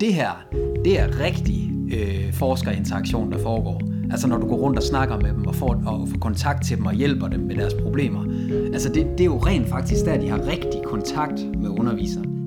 [0.00, 0.30] det her,
[0.84, 3.82] det er rigtig øh, forskerinteraktion, der foregår.
[4.10, 6.76] Altså når du går rundt og snakker med dem og får, og får kontakt til
[6.76, 8.24] dem og hjælper dem med deres problemer.
[8.72, 12.40] Altså det, det er jo rent faktisk der, de har rigtig kontakt med underviseren.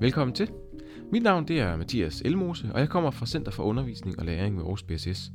[0.00, 0.48] Velkommen til.
[1.12, 4.56] Mit navn det er Mathias Elmose, og jeg kommer fra Center for Undervisning og Læring
[4.56, 5.32] ved Aarhus BSS.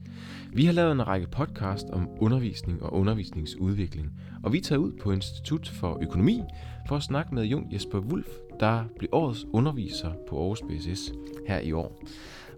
[0.53, 4.11] Vi har lavet en række podcast om undervisning og undervisningsudvikling,
[4.43, 6.41] og vi tager ud på Institut for Økonomi
[6.87, 8.27] for at snakke med Jon Jesper Wulf,
[8.59, 11.13] der blev årets underviser på Aarhus BSS
[11.47, 12.03] her i år.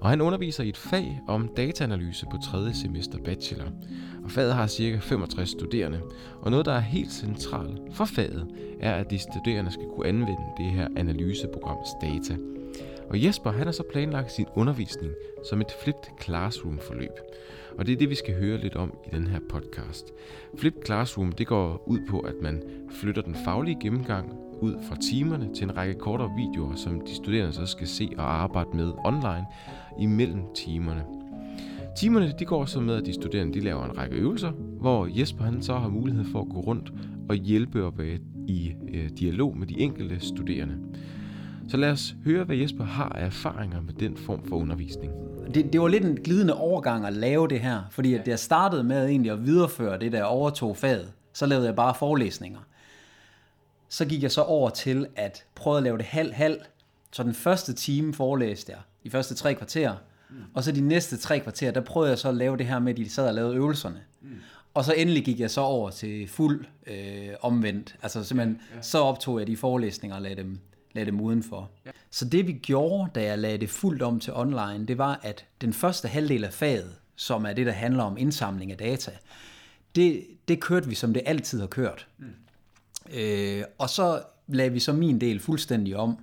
[0.01, 2.73] Og han underviser i et fag om dataanalyse på 3.
[2.73, 3.65] semester bachelor.
[4.23, 4.97] Og faget har ca.
[4.97, 6.01] 65 studerende.
[6.41, 8.47] Og noget, der er helt centralt for faget,
[8.79, 12.37] er, at de studerende skal kunne anvende det her analyseprograms data.
[13.11, 15.13] Og Jesper han har så planlagt sin undervisning
[15.49, 17.11] som et flipped classroom forløb.
[17.77, 20.13] Og det er det, vi skal høre lidt om i den her podcast.
[20.57, 22.63] Flipped Classroom det går ud på, at man
[23.01, 27.53] flytter den faglige gennemgang ud fra timerne til en række kortere videoer, som de studerende
[27.53, 29.45] så skal se og arbejde med online
[29.99, 31.05] imellem timerne.
[31.97, 35.43] Timerne de går så med, at de studerende de laver en række øvelser, hvor Jesper
[35.43, 36.93] han så har mulighed for at gå rundt
[37.29, 40.77] og hjælpe og være i øh, dialog med de enkelte studerende.
[41.71, 45.13] Så lad os høre, hvad Jesper har af erfaringer med den form for undervisning.
[45.53, 48.83] Det, det var lidt en glidende overgang at lave det her, fordi at jeg startede
[48.83, 51.13] med egentlig at videreføre det der overtog faget.
[51.33, 52.59] Så lavede jeg bare forelæsninger.
[53.89, 56.57] Så gik jeg så over til at prøve at lave det halv-halv.
[57.11, 59.95] Så den første time forelæste jeg, de første tre kvarter.
[60.29, 60.35] Mm.
[60.53, 62.91] Og så de næste tre kvarter, der prøvede jeg så at lave det her med,
[62.91, 64.01] at de sad og lavede øvelserne.
[64.21, 64.29] Mm.
[64.73, 67.95] Og så endelig gik jeg så over til fuld øh, omvendt.
[68.01, 68.81] Altså simpelthen, ja, ja.
[68.81, 70.59] så optog jeg de forelæsninger og lagde dem,
[70.93, 71.71] lagde dem udenfor.
[71.85, 71.91] Ja.
[72.11, 75.45] Så det vi gjorde, da jeg lagde det fuldt om til online, det var, at
[75.61, 79.11] den første halvdel af faget, som er det, der handler om indsamling af data,
[79.95, 82.07] det, det kørte vi, som det altid har kørt.
[82.17, 82.25] Mm.
[83.13, 86.17] Øh, og så lagde vi så min del fuldstændig om.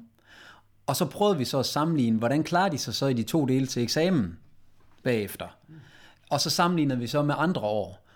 [0.86, 3.46] Og så prøvede vi så at sammenligne, hvordan klarer de sig så i de to
[3.46, 4.38] dele til eksamen
[5.02, 5.46] bagefter.
[5.68, 5.74] Mm.
[6.30, 8.08] Og så sammenlignede vi så med andre år.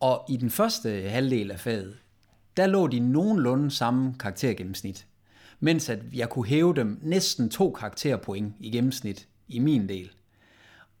[0.00, 1.96] Og i den første halvdel af faget,
[2.56, 5.06] der lå de nogenlunde samme karaktergennemsnit
[5.60, 10.10] mens at jeg kunne hæve dem næsten to karakterpoint i gennemsnit i min del.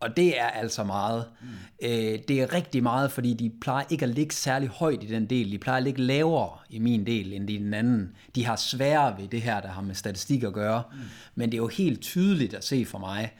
[0.00, 1.24] Og det er altså meget.
[1.40, 1.48] Mm.
[1.82, 5.26] Øh, det er rigtig meget, fordi de plejer ikke at ligge særlig højt i den
[5.26, 5.52] del.
[5.52, 8.16] De plejer at ligge lavere i min del end i den anden.
[8.34, 10.82] De har sværere ved det her, der har med statistik at gøre.
[10.92, 10.98] Mm.
[11.34, 13.32] Men det er jo helt tydeligt at se for mig,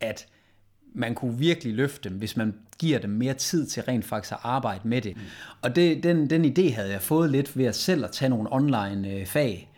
[0.00, 0.26] at
[0.94, 4.38] man kunne virkelig løfte dem, hvis man giver dem mere tid til rent faktisk at
[4.42, 5.16] arbejde med det.
[5.16, 5.22] Mm.
[5.62, 8.52] Og det, den, den idé havde jeg fået lidt ved at selv at tage nogle
[8.52, 9.69] online øh, fag.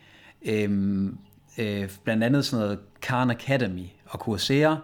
[0.44, 1.18] Øhm,
[1.58, 4.76] øh, blandt andet sådan noget Khan Academy og Coursera,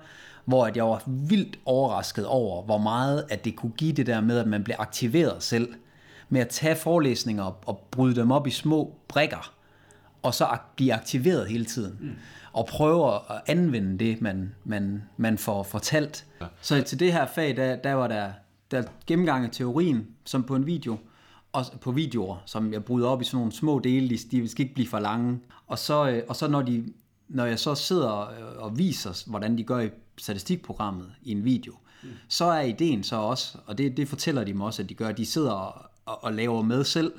[0.45, 4.21] hvor at jeg var vildt overrasket over, hvor meget at det kunne give det der
[4.21, 5.75] med, at man blev aktiveret selv,
[6.29, 9.53] med at tage forelæsninger og, og bryde dem op i små brikker,
[10.23, 12.11] og så blive aktiveret hele tiden, mm.
[12.53, 16.27] og prøve at anvende det, man, man, man får fortalt.
[16.41, 16.47] Ja.
[16.61, 18.31] Så til det her fag, der, der var der,
[18.71, 20.99] der gennemgang af teorien, som på en video,
[21.53, 24.75] og på videoer, som jeg bryder op i sådan nogle små dele, de, skal ikke
[24.75, 25.41] blive for lange.
[25.67, 26.93] Og så, øh, og så når, de,
[27.29, 28.09] når jeg så sidder
[28.59, 32.09] og viser, hvordan de gør i statistikprogrammet i en video, mm.
[32.29, 35.09] så er ideen så også, og det, det fortæller de mig også, at de gør,
[35.09, 37.13] at de sidder og, og, og laver med selv.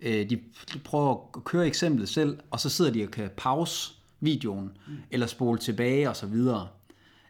[0.00, 0.40] Øh, de
[0.84, 4.96] prøver at køre eksemplet selv, og så sidder de og kan pause videoen, mm.
[5.10, 6.68] eller spole tilbage og så videre.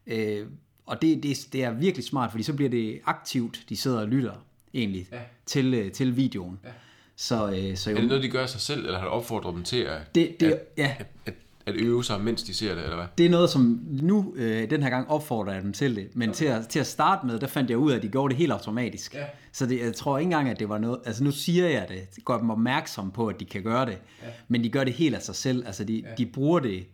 [0.06, 0.46] Øh,
[0.86, 4.08] og det, det, det er virkelig smart, fordi så bliver det aktivt, de sidder og
[4.08, 4.34] lytter
[4.74, 5.18] egentlig ja.
[5.46, 6.58] til, øh, til videoen.
[6.64, 6.68] Ja.
[7.16, 9.54] Så, øh, så jo, er det noget, de gør sig selv, eller har du opfordret
[9.54, 10.94] dem til at, det, det, at, ja.
[10.98, 11.34] at, at,
[11.66, 13.06] at øve sig, mens de ser det, eller hvad?
[13.18, 16.08] Det er noget, som nu, øh, den her gang, opfordrer jeg dem til det.
[16.14, 16.36] Men okay.
[16.36, 18.38] til, at, til at starte med, der fandt jeg ud af, at de gjorde det
[18.38, 19.14] helt automatisk.
[19.14, 19.24] Ja.
[19.52, 20.98] Så det, jeg tror ikke engang, at det var noget...
[21.06, 23.98] Altså nu siger jeg det, gør dem opmærksom på, at de kan gøre det.
[24.22, 24.28] Ja.
[24.48, 25.66] Men de gør det helt af sig selv.
[25.66, 26.14] Altså de, ja.
[26.18, 26.86] de bruger det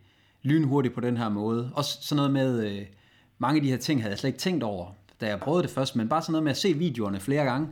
[0.42, 1.70] lynhurtigt på den her måde.
[1.75, 2.66] Også sådan noget med...
[2.66, 2.82] Øh,
[3.38, 4.86] mange af de her ting havde jeg slet ikke tænkt over
[5.21, 7.69] da jeg prøvede det først, men bare sådan noget med at se videoerne flere gange.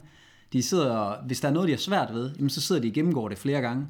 [0.53, 2.93] De sidder, hvis der er noget, de har svært ved, jamen så sidder de og
[2.93, 3.87] gennemgår det flere gange.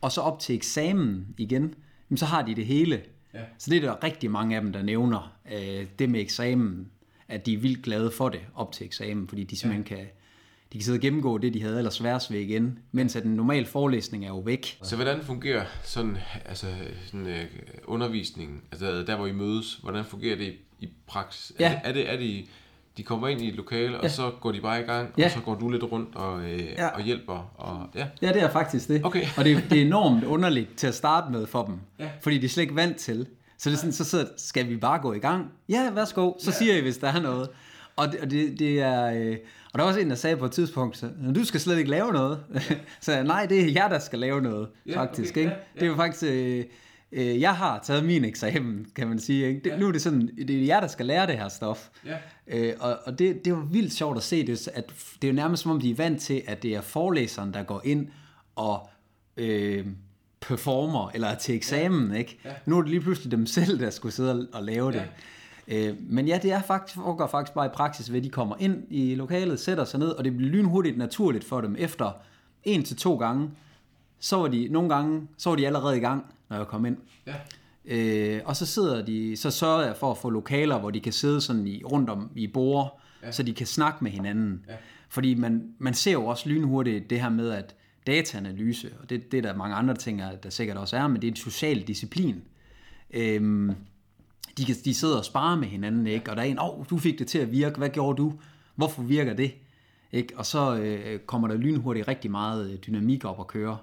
[0.00, 1.74] Og så op til eksamen igen,
[2.10, 3.02] jamen så har de det hele.
[3.34, 3.40] Ja.
[3.58, 6.88] Så det er der rigtig mange af dem, der nævner øh, det med eksamen,
[7.28, 9.96] at de er vildt glade for det op til eksamen, fordi de simpelthen ja.
[9.96, 10.06] kan,
[10.72, 13.34] de kan sidde og gennemgå det, de havde ellers svært ved igen, mens at den
[13.34, 14.78] normale forelæsning er jo væk.
[14.82, 16.66] Så hvordan fungerer sådan, altså,
[17.06, 17.34] sådan uh,
[17.84, 21.52] undervisningen, altså der hvor I mødes, hvordan fungerer det i, i praksis?
[21.60, 21.80] Ja.
[21.84, 22.48] Er, det, er, det, er det
[22.96, 23.98] de kommer ind i et lokale, ja.
[23.98, 25.24] og så går de bare i gang, ja.
[25.24, 26.86] og så går du lidt rundt og, øh, ja.
[26.86, 27.52] og hjælper.
[27.56, 28.06] Og, ja.
[28.22, 29.04] ja, det er faktisk det.
[29.04, 29.24] Okay.
[29.36, 32.08] og det, det er enormt underligt til at starte med for dem, ja.
[32.20, 33.26] fordi de er slet ikke vant til.
[33.58, 35.46] Så det er sådan, så sidder, skal vi bare gå i gang?
[35.68, 36.32] Ja, værsgo.
[36.38, 36.56] Så ja.
[36.56, 37.48] siger I, hvis der er noget.
[37.96, 39.04] Og det, og det, det er...
[39.04, 39.36] Øh,
[39.72, 41.90] og der var også en, der sagde på et tidspunkt, så, du skal slet ikke
[41.90, 42.40] lave noget.
[43.00, 45.32] så nej, det er jer, der skal lave noget, ja, faktisk.
[45.32, 45.50] Okay, ikke?
[45.50, 45.80] Ja, ja.
[45.80, 46.24] Det er jo faktisk...
[46.26, 46.64] Øh,
[47.12, 49.48] øh, jeg har taget min eksamen, kan man sige.
[49.48, 49.60] Ikke?
[49.64, 49.78] Det, ja.
[49.78, 51.88] Nu er det sådan, det er jer, der skal lære det her stof.
[52.06, 52.16] Ja.
[52.46, 54.92] Øh, og og det, det var vildt sjovt at se, det, at
[55.22, 57.62] det er jo nærmest som om, de er vant til, at det er forelæseren, der
[57.62, 58.08] går ind
[58.56, 58.88] og
[59.36, 59.86] øh,
[60.40, 62.12] performer, eller er til eksamen.
[62.12, 62.18] Ja.
[62.18, 62.38] Ikke?
[62.44, 62.50] Ja.
[62.66, 65.02] Nu er det lige pludselig dem selv, der skulle sidde og lave det.
[65.68, 65.88] Ja.
[65.88, 68.56] Øh, men ja, det er faktisk, foregår faktisk bare i praksis ved, at de kommer
[68.58, 72.12] ind i lokalet, sætter sig ned, og det bliver lynhurtigt naturligt for dem efter
[72.64, 73.50] en til to gange,
[74.20, 76.96] så var de nogle gange, så var de allerede i gang, når jeg kom ind.
[77.26, 77.34] Ja.
[77.84, 81.12] Øh, og så sidder de, så sørger jeg for at få lokaler, hvor de kan
[81.12, 83.32] sidde sådan i, rundt om i bord, ja.
[83.32, 84.64] så de kan snakke med hinanden.
[84.68, 84.74] Ja.
[85.08, 87.74] Fordi man, man ser jo også lynhurtigt det her med, at
[88.06, 91.28] dataanalyse, og det, det er der mange andre ting, der sikkert også er, men det
[91.28, 92.42] er en social disciplin.
[93.10, 93.74] Øhm,
[94.58, 96.30] de, kan, de sidder og sparer med hinanden, ikke?
[96.30, 98.32] og der er en, åh, oh, du fik det til at virke, hvad gjorde du?
[98.74, 99.54] Hvorfor virker det?
[100.12, 100.32] Ikke?
[100.36, 103.78] Og så øh, kommer der lynhurtigt rigtig meget øh, dynamik op at køre.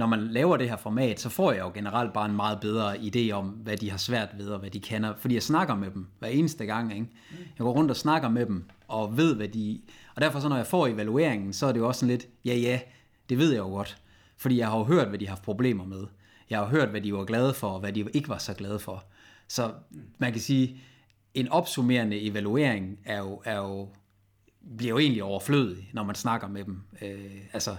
[0.00, 2.96] Når man laver det her format, så får jeg jo generelt bare en meget bedre
[2.96, 5.14] idé om, hvad de har svært ved, og hvad de kender.
[5.18, 6.92] Fordi jeg snakker med dem hver eneste gang.
[6.92, 7.06] Ikke?
[7.30, 9.80] Jeg går rundt og snakker med dem, og ved, hvad de...
[10.14, 12.54] Og derfor så, når jeg får evalueringen, så er det jo også sådan lidt, ja
[12.54, 12.80] ja,
[13.28, 13.96] det ved jeg jo godt.
[14.36, 16.06] Fordi jeg har jo hørt, hvad de har haft problemer med.
[16.50, 18.78] Jeg har hørt, hvad de var glade for, og hvad de ikke var så glade
[18.78, 19.04] for.
[19.48, 19.72] Så
[20.18, 20.80] man kan sige,
[21.34, 23.88] en opsummerende evaluering er jo, er jo,
[24.76, 26.82] bliver jo egentlig overflødig, når man snakker med dem.
[27.02, 27.76] Øh, altså,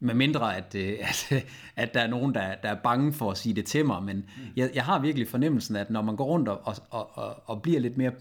[0.00, 1.44] med mindre at, øh, at,
[1.76, 4.16] at der er nogen, der, der er bange for at sige det til mig, men
[4.16, 4.42] mm.
[4.56, 6.60] jeg, jeg har virkelig fornemmelsen, at når man går rundt og,
[6.90, 8.12] og, og, og bliver lidt mere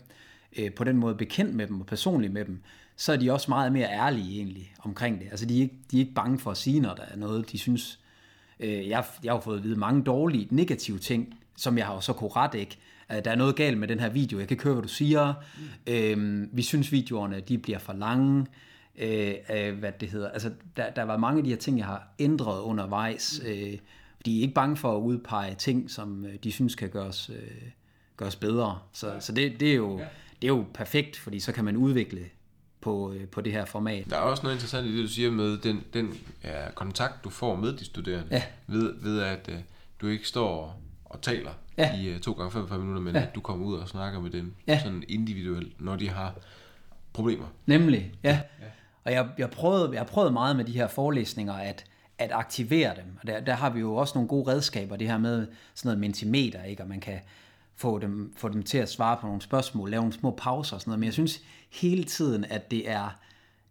[0.57, 2.61] øh, på den måde bekendt med dem og personlig med dem,
[2.95, 5.27] så er de også meget mere ærlige egentlig omkring det.
[5.31, 7.51] Altså de er ikke, de er ikke bange for at sige, når der er noget,
[7.51, 7.99] de synes.
[8.59, 12.01] Øh, jeg, jeg har fået at vide mange dårlige, negative ting, som jeg har jo
[12.01, 12.77] så kunne rette, ikke?
[13.09, 15.33] Der er noget galt med den her video, jeg kan ikke høre, hvad du siger.
[15.57, 15.93] Mm.
[15.93, 18.39] Øhm, vi synes, videoerne de bliver for lange.
[18.41, 18.45] Øh,
[18.97, 20.29] øh, hvad det hedder.
[20.29, 23.41] Altså, der, der var mange af de her ting, jeg har ændret undervejs.
[23.43, 23.49] Mm.
[23.49, 23.77] Øh,
[24.25, 27.61] de er ikke bange for at udpege ting, som øh, de synes kan gøres, øh,
[28.17, 28.79] gøres bedre.
[28.93, 29.19] Så, ja.
[29.19, 29.97] så det, det, er jo,
[30.41, 32.25] det er jo perfekt, fordi så kan man udvikle
[32.81, 34.09] på, øh, på det her format.
[34.09, 37.29] Der er også noget interessant i det, du siger med den, den ja, kontakt, du
[37.29, 38.43] får med de studerende, ja.
[38.67, 39.57] ved, ved at øh,
[40.01, 41.95] du ikke står og taler ja.
[41.95, 43.21] i uh, to gange 45 minutter, men ja.
[43.21, 44.79] at du kommer ud og snakker med dem ja.
[44.79, 46.35] sådan individuelt, når de har
[47.13, 47.45] problemer.
[47.65, 48.41] Nemlig, ja.
[48.61, 48.65] ja.
[49.07, 51.85] Og jeg, jeg, prøvede, jeg har prøvet meget med de her forelæsninger at,
[52.17, 53.17] at aktivere dem.
[53.21, 55.99] Og der, der har vi jo også nogle gode redskaber, det her med sådan noget
[55.99, 56.83] mentimeter, ikke?
[56.83, 57.19] og man kan
[57.75, 60.81] få dem, få dem til at svare på nogle spørgsmål, lave nogle små pauser og
[60.81, 60.99] sådan noget.
[60.99, 63.09] Men jeg synes hele tiden, at det er,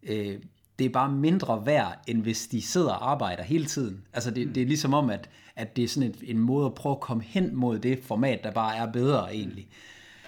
[0.03, 0.39] øh,
[0.79, 4.03] det er bare mindre værd, end hvis de sidder og arbejder hele tiden.
[4.13, 6.75] Altså det, det er ligesom om, at, at det er sådan et, en måde at
[6.75, 9.69] prøve at komme hen mod det format, der bare er bedre egentlig.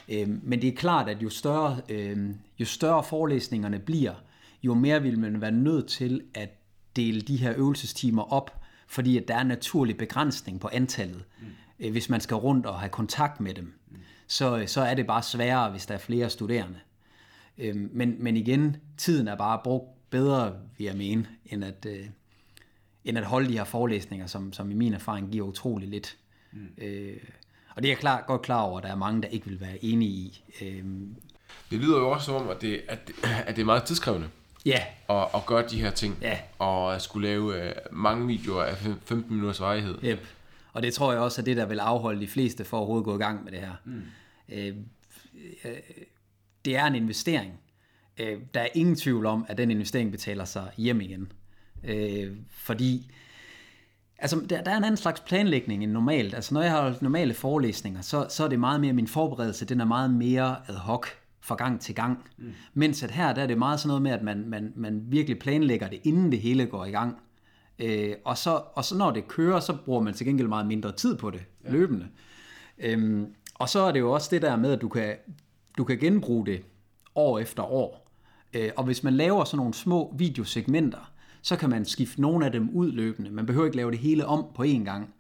[0.09, 4.15] Øhm, men det er klart, at jo større, øhm, jo større forelæsningerne bliver,
[4.63, 6.51] jo mere vil man være nødt til at
[6.97, 11.47] dele de her øvelsestimer op, fordi at der er en naturlig begrænsning på antallet, mm.
[11.81, 13.75] øh, hvis man skal rundt og have kontakt med dem.
[13.91, 13.97] Mm.
[14.27, 16.79] Så, så er det bare sværere, hvis der er flere studerende.
[17.59, 22.07] Øhm, men, men igen, tiden er bare brugt bedre, vil jeg mene, end at, øh,
[23.05, 26.17] end at holde de her forelæsninger, som, som i min erfaring giver utrolig lidt.
[26.53, 26.69] Mm.
[26.79, 27.17] Øh,
[27.77, 29.61] og det er jeg klar, godt klar over, at der er mange, der ikke vil
[29.61, 30.45] være enige i.
[30.63, 30.85] Øh,
[31.71, 33.11] det lyder jo også som om, at det, at,
[33.47, 34.29] at det er meget tidskrævende.
[34.67, 34.83] Ja.
[35.11, 36.19] At, at gøre de her ting.
[36.23, 36.39] Ja.
[36.59, 39.99] Og skulle lave øh, mange videoer af 15 minutters varighed.
[40.05, 40.27] Yep.
[40.73, 43.05] Og det tror jeg også er det, der vil afholde de fleste for at overhovedet
[43.05, 43.73] gå i gang med det her.
[43.85, 44.03] Mm.
[44.49, 44.75] Øh,
[45.65, 45.73] øh,
[46.65, 47.61] det er en investering
[48.19, 51.33] øh, der er ingen tvivl om, at den investering betaler sig hjem igen.
[51.85, 53.11] Øh, fordi
[54.19, 56.35] altså, der, der er en anden slags planlægning end normalt.
[56.35, 59.81] Altså, når jeg har normale forelæsninger, så, så er det meget mere, min forberedelse, den
[59.81, 61.07] er meget mere ad hoc
[61.49, 62.25] fra gang til gang.
[62.39, 62.53] Mm.
[62.75, 65.39] Mens at her, der er det meget sådan noget med, at man, man, man virkelig
[65.39, 67.19] planlægger det, inden det hele går i gang.
[67.79, 70.93] Øh, og, så, og så når det kører, så bruger man til gengæld meget mindre
[70.93, 71.71] tid på det ja.
[71.71, 72.09] løbende.
[72.79, 75.17] Øhm, og så er det jo også det der med, at du kan,
[75.79, 76.63] du kan genbruge det
[77.15, 78.09] år efter år.
[78.55, 81.13] Øh, og hvis man laver sådan nogle små videosegmenter,
[81.43, 83.31] så kan man skifte nogle af dem ud løbende.
[83.31, 85.15] Man behøver ikke lave det hele om på én gang.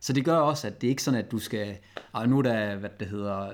[0.00, 1.76] Så det gør også, at det ikke sådan, at du skal,
[2.12, 3.50] og nu er der, hvad det hedder,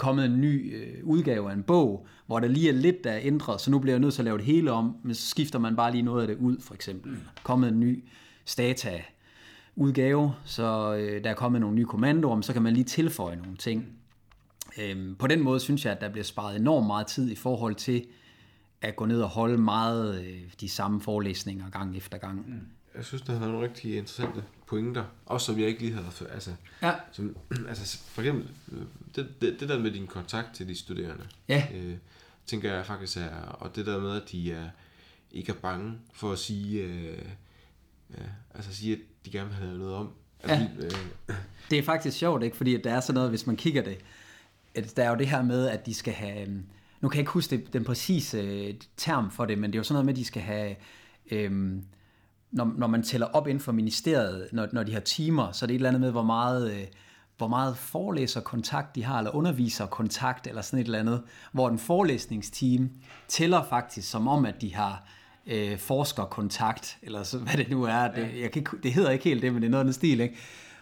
[0.00, 3.20] kommet en ny øh, udgave af en bog, hvor der lige er lidt, der er
[3.22, 5.58] ændret, så nu bliver jeg nødt til at lave det hele om, men så skifter
[5.58, 7.16] man bare lige noget af det ud, for eksempel.
[7.42, 8.04] Kommet en ny
[8.44, 9.02] stata
[9.76, 13.36] udgave, så øh, der er kommet nogle nye kommandoer, men så kan man lige tilføje
[13.36, 13.86] nogle ting.
[14.82, 17.74] Øhm, på den måde synes jeg, at der bliver sparet enormt meget tid i forhold
[17.74, 18.04] til
[18.82, 22.48] at gå ned og holde meget øh, de samme forelæsninger gang efter gang.
[22.48, 22.60] Mm.
[23.00, 26.26] Jeg synes, det har nogle rigtig interessante pointer, også som jeg ikke lige havde før.
[26.26, 26.50] Altså,
[26.82, 26.94] ja.
[27.12, 27.36] som,
[27.68, 28.82] altså for eksempel, øh,
[29.14, 31.66] det, det, det der med din kontakt til de studerende, ja.
[31.74, 31.96] øh,
[32.46, 34.68] tænker jeg faktisk er, og det der med, at de er,
[35.32, 37.18] ikke er bange for at sige, øh,
[38.10, 38.22] ja,
[38.54, 40.12] altså sige, at de gerne vil have noget om,
[40.48, 40.68] Ja.
[41.70, 42.56] Det er faktisk sjovt, ikke?
[42.56, 43.98] Fordi der er sådan noget, hvis man kigger det,
[44.74, 46.64] at der er jo det her med, at de skal have, øhm,
[47.00, 49.80] nu kan jeg ikke huske det, den præcise øh, term for det, men det er
[49.80, 50.76] jo sådan noget med, at de skal have,
[51.30, 51.84] øhm,
[52.52, 55.66] når, når man tæller op inden for ministeriet, når, når de har timer, så er
[55.66, 56.86] det et eller andet med, hvor meget, øh,
[57.36, 62.90] hvor meget forelæserkontakt de har, eller underviserkontakt, eller sådan et eller andet, hvor en forelæsningsteam
[63.28, 65.04] tæller faktisk som om, at de har
[65.46, 68.08] øh, forskerkontakt, eller så, hvad det nu er.
[68.08, 69.92] Det, jeg kan ikke, det hedder ikke helt det, men det er noget af den
[69.92, 70.36] stil, ikke?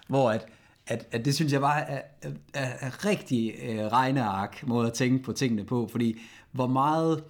[0.08, 0.46] hvor at,
[0.86, 4.92] at, at det synes jeg bare er, er, er, er rigtig øh, regneark måde at
[4.92, 6.20] tænke på tingene på, fordi
[6.52, 7.24] hvor meget,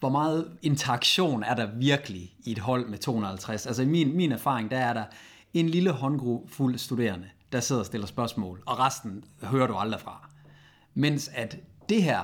[0.00, 3.66] hvor meget interaktion er der virkelig i et hold med 250?
[3.66, 5.04] Altså i min, min erfaring, der er der
[5.54, 10.00] en lille håndgruppe fuld studerende, der sidder og stiller spørgsmål, og resten hører du aldrig
[10.00, 10.30] fra.
[10.94, 12.20] Mens at det her,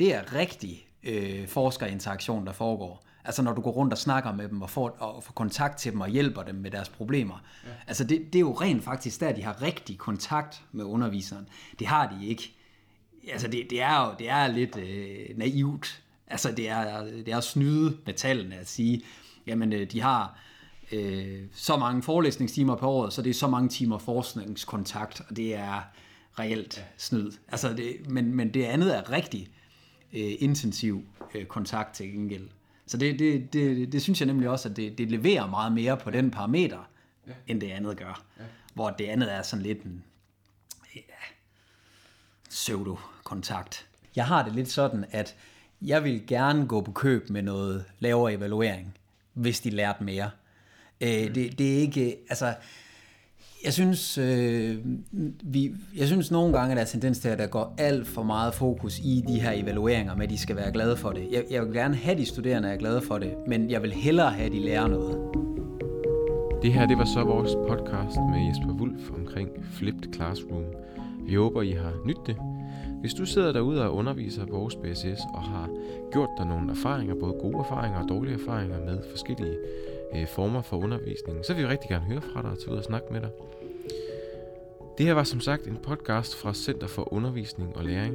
[0.00, 3.06] det er rigtig øh, forskerinteraktion, der foregår.
[3.24, 5.92] Altså når du går rundt og snakker med dem og får, og får kontakt til
[5.92, 7.42] dem og hjælper dem med deres problemer.
[7.64, 7.70] Ja.
[7.86, 11.48] Altså det, det er jo rent faktisk der, de har rigtig kontakt med underviseren.
[11.78, 12.54] Det har de ikke.
[13.32, 16.02] Altså det, det er jo det er lidt øh, naivt.
[16.26, 19.02] Altså det er, det er at snyde med tallene at sige,
[19.46, 20.38] jamen øh, de har
[20.92, 25.54] øh, så mange forelæsningstimer på året, så det er så mange timer forskningskontakt, og det
[25.54, 25.82] er
[26.38, 27.32] reelt snyd.
[27.48, 29.48] Altså det, men, men det andet er rigtig
[30.12, 31.04] øh, intensiv
[31.34, 32.48] øh, kontakt til gengæld.
[32.86, 35.96] Så det, det, det, det synes jeg nemlig også, at det, det leverer meget mere
[35.96, 36.88] på den parameter,
[37.26, 37.32] ja.
[37.46, 38.24] end det andet gør.
[38.38, 38.44] Ja.
[38.74, 40.04] Hvor det andet er sådan lidt en
[40.94, 41.00] ja,
[42.50, 43.86] pseudo-kontakt.
[44.16, 45.36] Jeg har det lidt sådan, at
[45.82, 48.94] jeg vil gerne gå på køb med noget lavere evaluering,
[49.34, 50.30] hvis de lærte mere.
[51.00, 51.06] Mm.
[51.34, 52.54] det, det er ikke, altså,
[53.64, 54.76] jeg synes, øh,
[55.42, 58.22] vi, jeg synes nogle gange, at der er tendens til, at der går alt for
[58.22, 61.28] meget fokus i de her evalueringer med, at de skal være glade for det.
[61.32, 63.92] Jeg, jeg vil gerne have, at de studerende er glade for det, men jeg vil
[63.92, 65.18] hellere have, at de lærer noget.
[66.62, 70.64] Det her, det var så vores podcast med Jesper Wulf omkring Flipped Classroom.
[71.26, 72.55] Vi håber, I har nydt det.
[73.06, 75.68] Hvis du sidder derude og underviser på Aarhus BSS og har
[76.12, 79.56] gjort dig nogle erfaringer, både gode erfaringer og dårlige erfaringer med forskellige
[80.14, 82.76] øh, former for undervisning, så vil vi rigtig gerne høre fra dig og tage ud
[82.76, 83.30] og snakke med dig.
[84.98, 88.14] Det her var som sagt en podcast fra Center for Undervisning og Læring.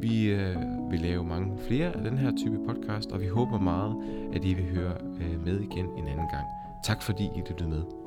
[0.00, 0.56] Vi øh,
[0.90, 3.96] vil lave mange flere af den her type podcast, og vi håber meget,
[4.32, 6.46] at I vil høre øh, med igen en anden gang.
[6.84, 8.05] Tak fordi I lyttede med.